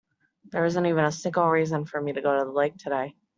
There 0.51 0.65
isn't 0.65 0.87
even 0.87 1.05
a 1.05 1.11
single 1.11 1.47
reason 1.47 1.85
for 1.85 2.01
me 2.01 2.11
to 2.11 2.21
go 2.23 2.35
to 2.35 2.45
the 2.45 2.51
lake 2.51 2.75
today. 2.75 3.15